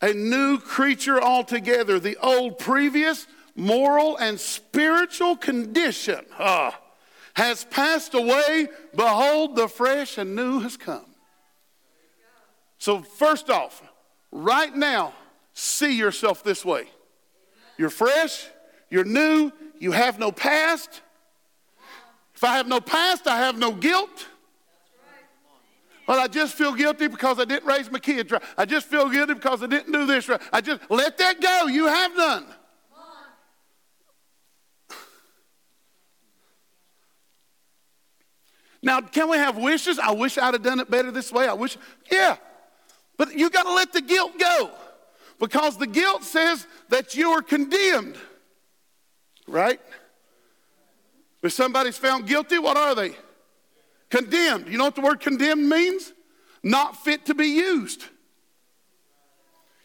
[0.00, 1.98] a new creature altogether.
[1.98, 6.70] The old previous moral and spiritual condition uh,
[7.34, 8.68] has passed away.
[8.94, 11.06] Behold, the fresh and new has come.
[12.78, 13.82] So, first off,
[14.30, 15.14] right now,
[15.54, 16.88] see yourself this way.
[17.78, 18.46] You're fresh,
[18.90, 21.00] you're new, you have no past.
[22.34, 24.26] If I have no past, I have no guilt.
[26.06, 28.42] But I just feel guilty because I didn't raise my kids right.
[28.58, 30.40] I just feel guilty because I didn't do this right.
[30.52, 31.66] I just let that go.
[31.66, 32.46] You have none.
[38.82, 39.98] Now, can we have wishes?
[39.98, 41.48] I wish I'd have done it better this way.
[41.48, 41.78] I wish,
[42.12, 42.36] yeah.
[43.16, 44.70] But you got to let the guilt go
[45.38, 48.16] because the guilt says that you are condemned,
[49.46, 49.80] right?
[51.42, 53.14] If somebody's found guilty, what are they?
[54.10, 54.68] Condemned.
[54.68, 56.12] You know what the word condemned means?
[56.62, 58.04] Not fit to be used.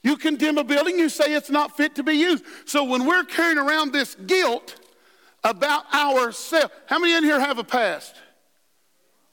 [0.02, 2.46] You condemn a building, you say it's not fit to be used.
[2.66, 4.80] So when we're carrying around this guilt
[5.44, 8.16] about ourselves, how many in here have a past?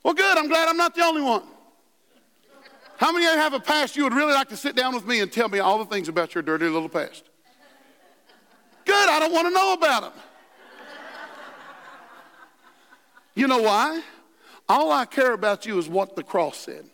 [0.02, 1.42] Well, good, I'm glad I'm not the only one.
[2.98, 5.06] How many of you have a past you would really like to sit down with
[5.06, 7.24] me and tell me all the things about your dirty little past?
[8.84, 10.22] Good, I don't want to know about them.
[13.34, 14.02] You know why?
[14.68, 16.86] All I care about you is what the cross said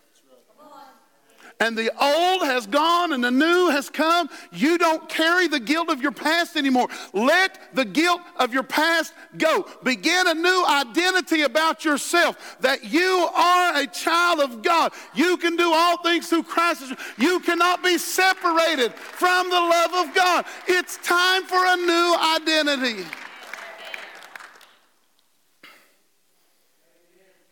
[1.63, 4.29] and the old has gone and the new has come.
[4.51, 6.89] You don't carry the guilt of your past anymore.
[7.13, 9.69] Let the guilt of your past go.
[9.85, 14.93] Begin a new identity about yourself that you are a child of God.
[15.15, 16.95] You can do all things through Christ.
[17.17, 20.45] You cannot be separated from the love of God.
[20.67, 23.05] It's time for a new identity.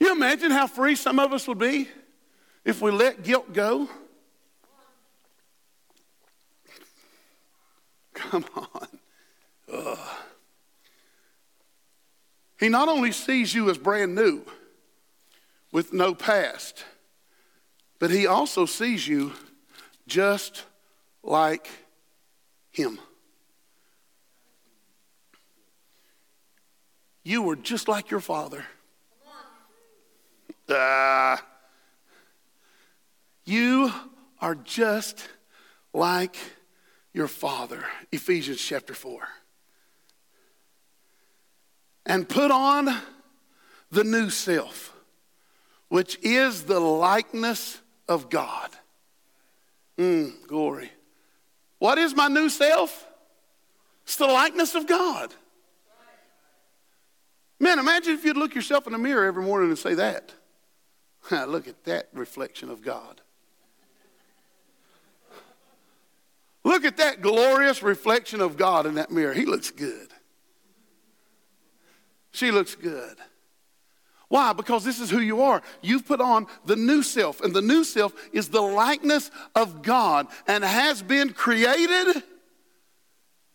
[0.00, 1.88] You imagine how free some of us would be
[2.64, 3.88] if we let guilt go?
[8.14, 8.88] Come on.
[9.72, 9.98] Ugh.
[12.58, 14.42] He not only sees you as brand new
[15.72, 16.84] with no past,
[17.98, 19.32] but he also sees you
[20.06, 20.64] just
[21.22, 21.68] like
[22.70, 22.98] him.
[27.22, 28.64] You were just like your father.
[30.68, 31.36] Uh,
[33.50, 33.92] you
[34.40, 35.28] are just
[35.92, 36.36] like
[37.12, 37.84] your father.
[38.12, 39.28] Ephesians chapter 4.
[42.06, 42.88] And put on
[43.90, 44.96] the new self,
[45.88, 48.70] which is the likeness of God.
[49.98, 50.90] Mm, glory.
[51.78, 53.06] What is my new self?
[54.04, 55.34] It's the likeness of God.
[57.58, 60.32] Man, imagine if you'd look yourself in the mirror every morning and say that.
[61.30, 63.20] look at that reflection of God.
[66.64, 69.32] Look at that glorious reflection of God in that mirror.
[69.32, 70.08] He looks good.
[72.32, 73.16] She looks good.
[74.28, 74.52] Why?
[74.52, 75.62] Because this is who you are.
[75.82, 80.28] You've put on the new self, and the new self is the likeness of God
[80.46, 82.22] and has been created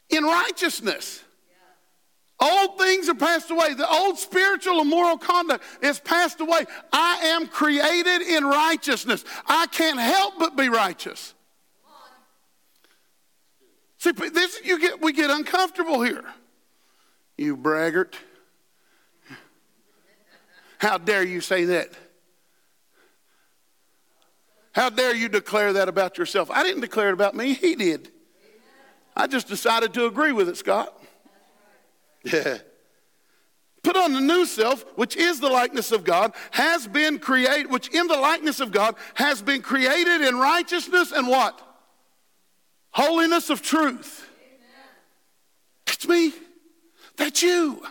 [0.10, 1.24] in righteousness.
[2.42, 3.74] Old things are passed away.
[3.76, 6.66] The old spiritual and moral conduct is passed away.
[6.92, 9.24] I am created in righteousness.
[9.48, 11.35] I can't help but be righteous.
[14.06, 16.24] See, this, you get, we get uncomfortable here.
[17.40, 18.16] You braggart.
[20.78, 21.90] How dare you say that?
[24.74, 26.52] How dare you declare that about yourself?
[26.52, 28.12] I didn't declare it about me, he did.
[29.16, 30.94] I just decided to agree with it, Scott.
[32.24, 32.60] Yeah.
[33.82, 37.88] Put on the new self, which is the likeness of God, has been created, which
[37.88, 41.65] in the likeness of God has been created in righteousness and what?
[42.96, 44.26] Holiness of truth.
[45.86, 46.32] That's me.
[47.18, 47.86] That's you.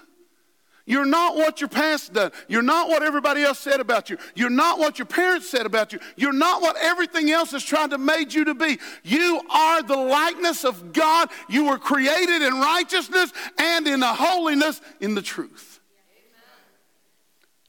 [0.87, 2.33] You're not what your past done.
[2.49, 4.17] You're not what everybody else said about you.
[4.35, 5.99] You're not what your parents said about you.
[6.17, 8.79] You're not what everything else has tried to make you to be.
[9.03, 11.29] You are the likeness of God.
[11.51, 15.81] You were created in righteousness and in the holiness in the truth.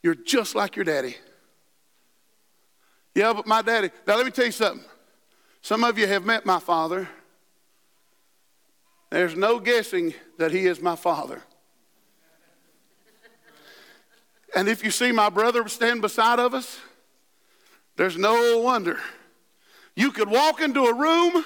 [0.02, 1.16] You're just like your daddy.
[3.14, 3.90] Yeah, but my daddy.
[4.06, 4.84] Now let me tell you something.
[5.60, 7.06] Some of you have met my father.
[9.10, 11.42] There's no guessing that he is my father.
[14.54, 16.78] And if you see my brother stand beside of us,
[17.96, 18.98] there's no wonder.
[19.94, 21.44] You could walk into a room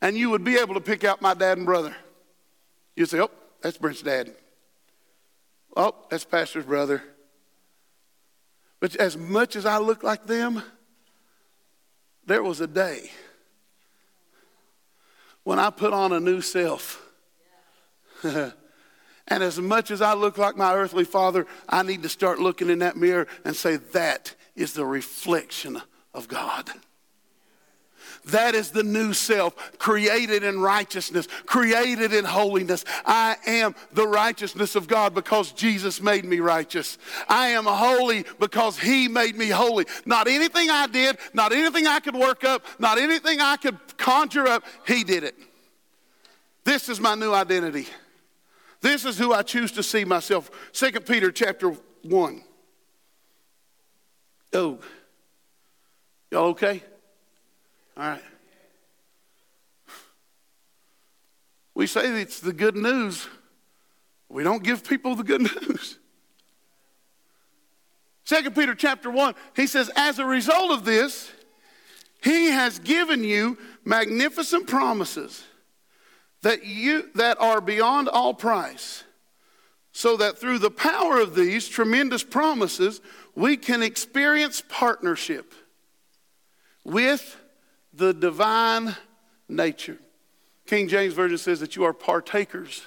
[0.00, 1.94] and you would be able to pick out my dad and brother.
[2.96, 4.34] You'd say, Oh, that's Brent's dad.
[5.76, 7.02] Oh, that's Pastor's brother.
[8.80, 10.62] But as much as I look like them,
[12.26, 13.10] there was a day
[15.44, 17.00] when I put on a new self.
[18.24, 18.52] and
[19.28, 22.80] as much as I look like my earthly father, I need to start looking in
[22.80, 25.80] that mirror and say, that is the reflection
[26.12, 26.70] of God.
[28.26, 32.84] That is the new self, created in righteousness, created in holiness.
[33.04, 36.96] I am the righteousness of God because Jesus made me righteous.
[37.28, 39.84] I am holy because He made me holy.
[40.06, 44.48] Not anything I did, not anything I could work up, not anything I could conjure
[44.48, 44.64] up.
[44.86, 45.34] He did it.
[46.64, 47.86] This is my new identity.
[48.80, 50.50] This is who I choose to see myself.
[50.72, 52.42] 2 Peter chapter 1.
[54.54, 54.78] Oh,
[56.30, 56.82] y'all okay?
[57.96, 58.22] All right.
[61.74, 63.26] We say it's the good news.
[64.28, 65.98] We don't give people the good news.
[68.24, 71.30] Second Peter chapter 1, he says, as a result of this,
[72.22, 75.44] he has given you magnificent promises
[76.40, 79.04] that you that are beyond all price,
[79.92, 83.00] so that through the power of these tremendous promises,
[83.34, 85.54] we can experience partnership
[86.82, 87.36] with
[87.96, 88.96] the divine
[89.48, 89.98] nature.
[90.66, 92.86] King James Version says that you are partakers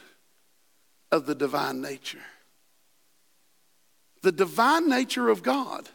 [1.12, 2.24] of the divine nature.
[4.22, 5.90] The divine nature of God,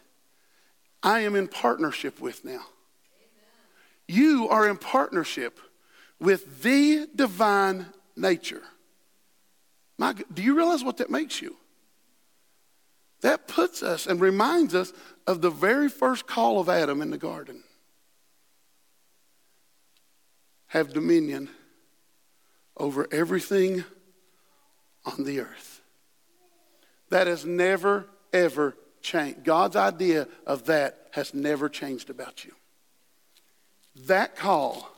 [1.03, 2.65] I am in partnership with now.
[4.09, 5.59] You are in partnership
[6.21, 7.87] with the divine
[8.17, 8.63] nature.
[9.99, 11.57] My, do you realize what that makes you?
[13.21, 14.93] That puts us and reminds us
[15.27, 17.63] of the very first call of Adam in the garden
[20.73, 21.51] have dominion
[22.79, 23.85] over everything
[25.05, 25.83] on the earth.
[27.11, 29.45] That has never, ever changed.
[29.45, 32.53] God's idea of that has never changed about you.
[34.07, 34.91] That call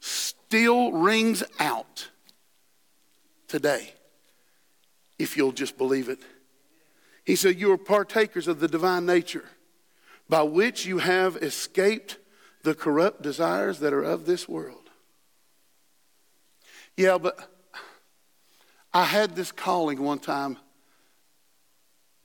[0.00, 2.08] still rings out
[3.48, 3.92] today
[5.18, 6.20] if you'll just believe it.
[7.26, 9.44] He said, You are partakers of the divine nature
[10.26, 12.16] by which you have escaped
[12.62, 14.77] the corrupt desires that are of this world.
[16.98, 17.38] Yeah, but
[18.92, 20.56] I had this calling one time.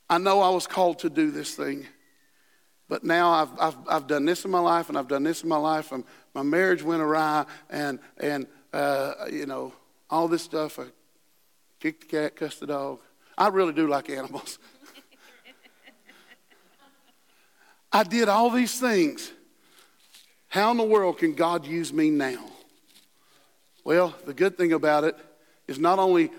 [0.10, 1.86] I know I was called to do this thing,
[2.90, 5.50] but now I've, I've, I've done this in my life and I've done this in
[5.50, 5.92] my life.
[5.92, 6.04] And
[6.34, 9.74] my marriage went awry and, and uh, you know,
[10.10, 10.80] all this stuff.
[10.80, 10.86] I
[11.80, 13.00] kicked the cat, cussed the dog.
[13.38, 14.58] I really do like animals.
[17.94, 19.32] I did all these things.
[20.48, 22.53] How in the world can God use me now?
[23.84, 25.16] Well, the good thing about it
[25.68, 26.32] is not only,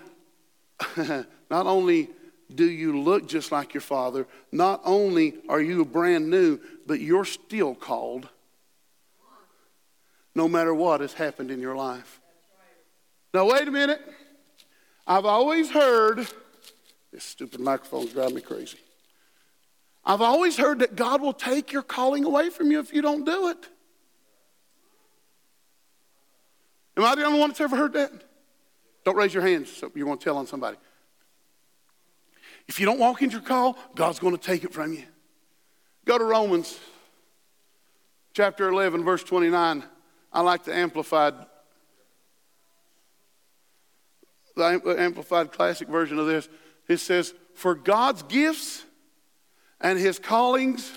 [0.97, 2.09] not only
[2.53, 7.25] do you look just like your father, not only are you brand new, but you're
[7.25, 8.29] still called
[10.35, 12.19] no matter what has happened in your life.
[13.33, 14.01] Now, wait a minute.
[15.07, 16.27] I've always heard,
[17.11, 18.79] this stupid microphone's driving me crazy.
[20.03, 23.25] I've always heard that God will take your calling away from you if you don't
[23.25, 23.69] do it.
[26.97, 28.11] Am I the only one that's ever heard that?
[29.03, 30.77] Don't raise your hands so you want to tell on somebody.
[32.67, 35.03] If you don't walk into your call, God's going to take it from you.
[36.05, 36.79] Go to Romans
[38.33, 39.83] chapter 11, verse 29.
[40.33, 41.33] I like the amplified,
[44.55, 46.49] the amplified classic version of this.
[46.87, 48.83] It says, For God's gifts
[49.79, 50.91] and his callings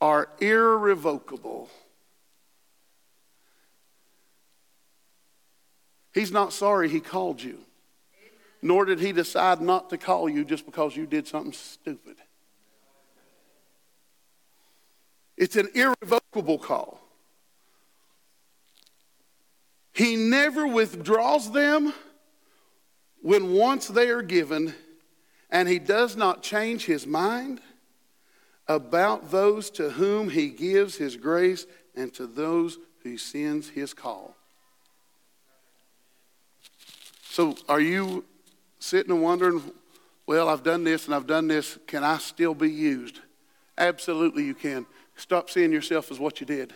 [0.00, 1.68] are irrevocable.
[6.14, 7.58] He's not sorry he called you,
[8.62, 12.16] nor did he decide not to call you just because you did something stupid.
[15.36, 17.00] It's an irrevocable call.
[19.92, 21.92] He never withdraws them
[23.20, 24.74] when once they are given,
[25.50, 27.60] and he does not change his mind
[28.68, 34.36] about those to whom he gives his grace and to those who sends his call.
[37.34, 38.24] So are you
[38.78, 39.60] sitting and wondering,
[40.24, 41.76] well, I've done this and I've done this.
[41.88, 43.18] Can I still be used?
[43.76, 44.86] Absolutely, you can.
[45.16, 46.72] Stop seeing yourself as what you did.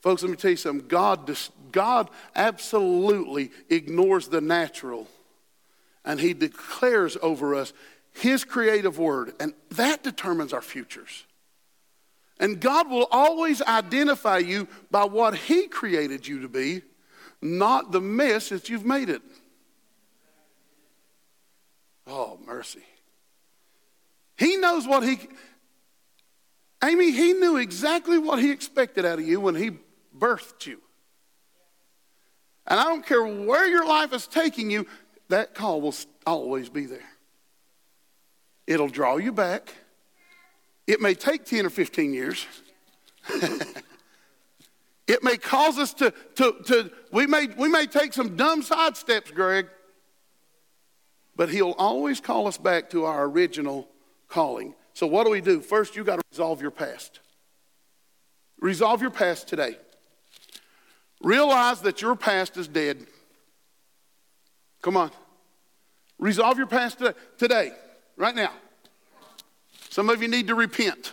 [0.00, 0.86] Folks, let me tell you something.
[0.88, 1.34] God,
[1.72, 5.08] God absolutely ignores the natural,
[6.04, 7.72] and He declares over us
[8.12, 11.24] His creative word, and that determines our futures.
[12.38, 16.82] And God will always identify you by what He created you to be,
[17.40, 19.22] not the mess that you've made it.
[22.06, 22.82] Oh, mercy.
[24.36, 25.18] He knows what he,
[26.82, 29.72] Amy, he knew exactly what he expected out of you when he
[30.16, 30.80] birthed you.
[32.66, 34.86] And I don't care where your life is taking you,
[35.28, 35.94] that call will
[36.26, 37.08] always be there.
[38.66, 39.74] It'll draw you back.
[40.86, 42.46] It may take 10 or 15 years.
[45.06, 48.96] it may cause us to, to, to we, may, we may take some dumb side
[48.96, 49.68] steps, Greg.
[51.42, 53.88] But he'll always call us back to our original
[54.28, 54.76] calling.
[54.94, 55.60] So, what do we do?
[55.60, 57.18] First, you got to resolve your past.
[58.60, 59.76] Resolve your past today.
[61.20, 63.08] Realize that your past is dead.
[64.82, 65.10] Come on.
[66.20, 67.02] Resolve your past
[67.38, 67.72] today,
[68.16, 68.52] right now.
[69.90, 71.12] Some of you need to repent.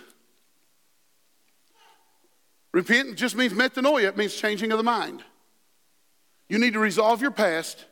[2.72, 5.24] Repent just means metanoia, it means changing of the mind.
[6.48, 7.86] You need to resolve your past,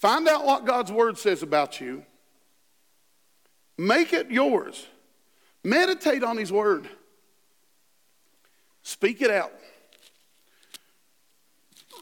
[0.00, 2.04] find out what God's word says about you,
[3.78, 4.86] make it yours,
[5.62, 6.88] meditate on His word,
[8.82, 9.52] speak it out.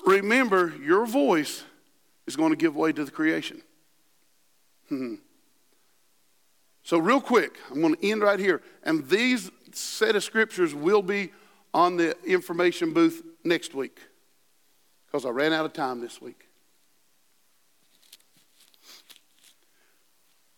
[0.07, 1.65] Remember, your voice
[2.27, 3.61] is going to give way to the creation.
[4.89, 5.17] Hmm.
[6.83, 8.63] So, real quick, I'm going to end right here.
[8.83, 11.33] And these set of scriptures will be
[11.75, 14.01] on the information booth next week
[15.07, 16.48] because I ran out of time this week.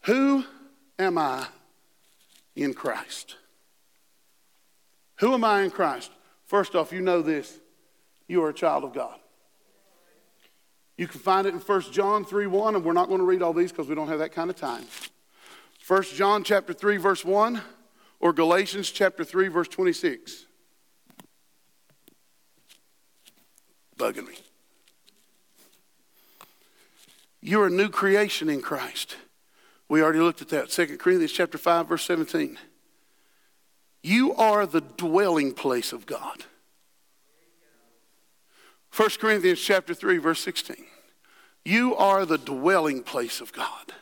[0.03, 0.44] Who
[0.98, 1.46] am I
[2.57, 3.36] in Christ?
[5.16, 6.11] Who am I in Christ?
[6.46, 7.59] First off, you know this
[8.26, 9.18] you are a child of God.
[10.96, 13.42] You can find it in 1 John 3 1, and we're not going to read
[13.42, 14.84] all these because we don't have that kind of time.
[15.86, 17.61] 1 John chapter 3 verse 1
[18.20, 20.46] or Galatians chapter 3 verse 26.
[23.98, 24.34] Bugging me.
[27.40, 29.16] You're a new creation in Christ.
[29.91, 30.70] We already looked at that.
[30.70, 32.57] 2 Corinthians chapter 5 verse 17.
[34.05, 36.45] You are the dwelling place of God.
[38.97, 40.76] 1 Corinthians chapter 3 verse 16.
[41.64, 43.93] You are the dwelling place of God.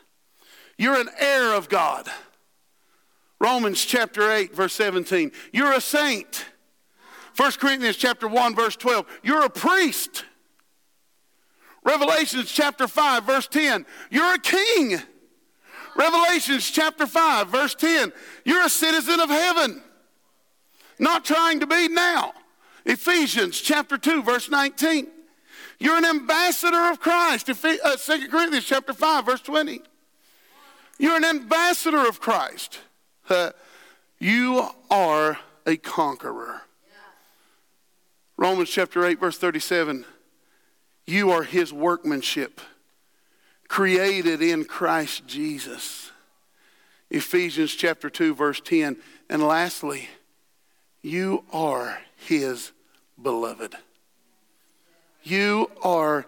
[0.77, 2.07] You're an heir of God.
[3.39, 5.31] Romans chapter 8, verse 17.
[5.51, 6.45] You're a saint.
[7.35, 9.05] 1 Corinthians chapter 1, verse 12.
[9.23, 10.25] You're a priest.
[11.83, 13.85] Revelations chapter 5, verse 10.
[14.11, 15.01] You're a king.
[15.99, 18.13] Revelations chapter 5, verse 10.
[18.45, 19.83] You're a citizen of heaven.
[20.97, 22.31] Not trying to be now.
[22.85, 25.07] Ephesians chapter 2, verse 19.
[25.77, 27.47] You're an ambassador of Christ.
[27.47, 27.97] 2 uh,
[28.31, 29.81] Corinthians chapter 5, verse 20.
[30.99, 32.79] You're an ambassador of Christ.
[33.29, 33.51] Uh,
[34.19, 36.61] you are a conqueror.
[38.37, 40.05] Romans chapter 8, verse 37.
[41.05, 42.61] You are his workmanship,
[43.69, 46.11] created in Christ Jesus.
[47.09, 48.97] Ephesians chapter 2, verse 10.
[49.29, 50.09] And lastly,
[51.01, 52.73] you are his
[53.21, 53.75] beloved.
[55.23, 56.25] You are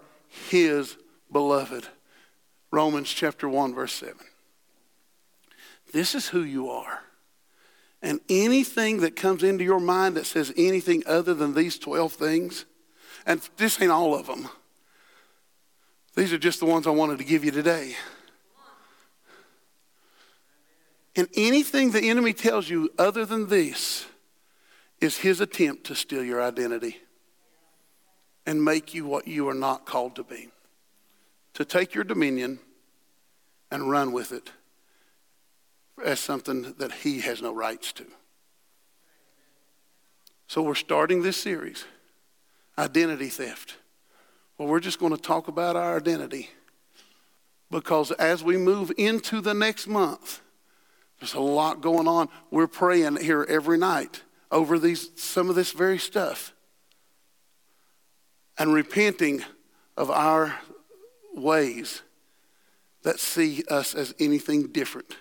[0.50, 0.96] his
[1.32, 1.88] beloved.
[2.72, 4.16] Romans chapter 1, verse 7.
[5.92, 7.02] This is who you are.
[8.02, 12.66] And anything that comes into your mind that says anything other than these 12 things,
[13.26, 14.50] and this ain't all of them,
[16.16, 17.96] these are just the ones I wanted to give you today.
[21.16, 24.06] And anything the enemy tells you other than this
[25.00, 26.98] is his attempt to steal your identity
[28.46, 30.50] and make you what you are not called to be.
[31.56, 32.60] To take your dominion
[33.70, 34.52] and run with it
[36.04, 38.06] as something that he has no rights to.
[40.48, 41.86] So we're starting this series,
[42.78, 43.76] Identity Theft.
[44.62, 46.52] Well, we're just going to talk about our identity
[47.72, 50.40] because as we move into the next month,
[51.20, 52.30] there's a lot going on.
[52.52, 56.54] We're praying here every night over these some of this very stuff
[58.60, 59.44] and repenting
[59.98, 60.54] of our
[61.34, 62.04] ways
[63.02, 65.16] that see us as anything different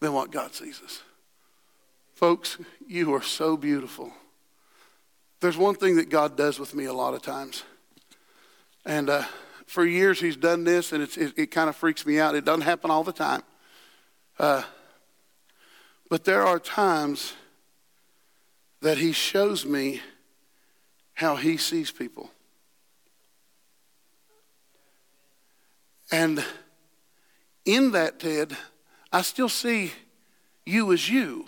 [0.00, 1.02] than what God sees us.
[2.14, 4.10] Folks, you are so beautiful.
[5.40, 7.62] There's one thing that God does with me a lot of times.
[8.88, 9.24] And uh,
[9.66, 12.34] for years, He's done this, and it, it kind of freaks me out.
[12.34, 13.42] It doesn't happen all the time.
[14.38, 14.62] Uh,
[16.08, 17.34] but there are times
[18.80, 20.00] that He shows me
[21.12, 22.30] how He sees people.
[26.10, 26.42] And
[27.66, 28.56] in that, Ted,
[29.12, 29.92] I still see
[30.64, 31.46] you as you,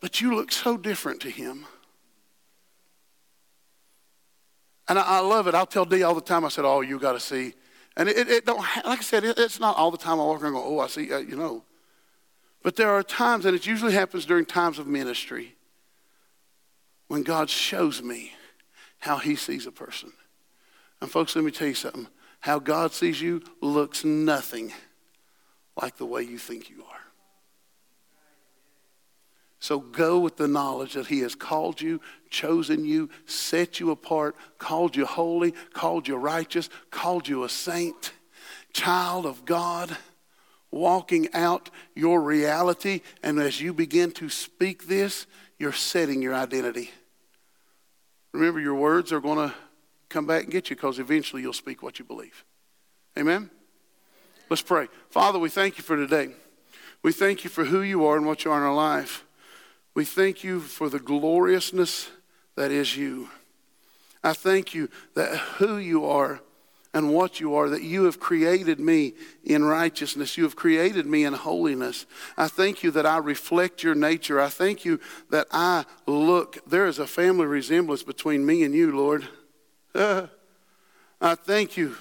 [0.00, 1.66] but you look so different to him.
[4.88, 5.54] And I, I love it.
[5.54, 6.44] I'll tell Dee all the time.
[6.44, 7.54] I said, "Oh, you got to see."
[7.96, 10.42] And it, it, don't like I said, it, it's not all the time I walk
[10.42, 11.64] around and go, "Oh, I see," uh, you know.
[12.62, 15.56] But there are times, and it usually happens during times of ministry,
[17.06, 18.32] when God shows me
[18.98, 20.12] how He sees a person.
[21.00, 22.08] And folks, let me tell you something.
[22.40, 24.72] How God sees you looks nothing
[25.80, 27.07] like the way you think you are.
[29.60, 32.00] So go with the knowledge that He has called you,
[32.30, 38.12] chosen you, set you apart, called you holy, called you righteous, called you a saint,
[38.72, 39.96] child of God,
[40.70, 43.00] walking out your reality.
[43.22, 45.26] And as you begin to speak this,
[45.58, 46.90] you're setting your identity.
[48.32, 49.54] Remember, your words are going to
[50.08, 52.44] come back and get you because eventually you'll speak what you believe.
[53.18, 53.50] Amen?
[54.48, 54.86] Let's pray.
[55.10, 56.28] Father, we thank you for today.
[57.02, 59.24] We thank you for who you are and what you are in our life.
[59.98, 62.08] We thank you for the gloriousness
[62.54, 63.30] that is you.
[64.22, 66.38] I thank you that who you are
[66.94, 70.38] and what you are, that you have created me in righteousness.
[70.38, 72.06] You have created me in holiness.
[72.36, 74.40] I thank you that I reflect your nature.
[74.40, 76.58] I thank you that I look.
[76.64, 79.26] There is a family resemblance between me and you, Lord.
[81.20, 81.96] I thank you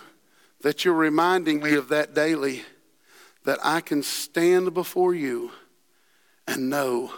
[0.61, 2.61] that you're reminding me of that daily,
[3.43, 5.49] that I can stand before you
[6.47, 7.11] and know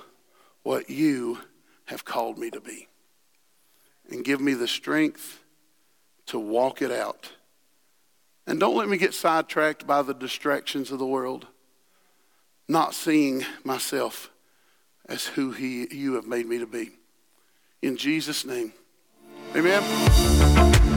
[0.64, 1.40] what you
[1.86, 2.88] have called me to be.
[4.10, 5.44] And give me the strength
[6.28, 7.32] to walk it out
[8.50, 11.46] and don't let me get sidetracked by the distractions of the world,
[12.68, 14.32] not seeing myself
[15.08, 16.90] as who he, you have made me to be.
[17.84, 18.74] In Jesus' name,
[19.56, 20.89] amen.